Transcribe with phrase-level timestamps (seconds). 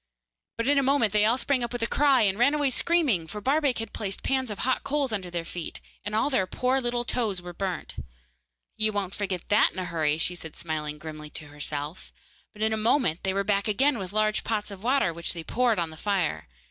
[0.57, 3.27] But in a moment they all sprang up with a cry, and ran away screaming,
[3.27, 6.81] for Barbaik had placed pans of hot coals under their feet, and all their poor
[6.81, 7.93] little toes were burnt.
[8.75, 12.11] 'You won't forget that in a hurry,' she said, smiling grimly to herself,
[12.51, 15.43] but in a moment they were back again with large pots of water, which they
[15.43, 16.47] poured on the fire.